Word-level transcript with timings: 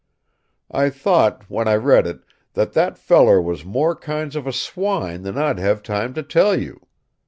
I 0.71 0.89
thought, 0.89 1.47
when 1.47 1.67
I 1.67 1.75
read 1.75 2.07
it, 2.07 2.21
that 2.55 2.73
that 2.73 2.97
feller 2.97 3.39
was 3.39 3.63
more 3.63 3.95
kinds 3.95 4.35
of 4.35 4.47
a 4.47 4.51
swine 4.51 5.21
than 5.21 5.37
I'd 5.37 5.59
have 5.59 5.83
time 5.83 6.15
to 6.15 6.23
tell 6.23 6.59
you. 6.59 6.87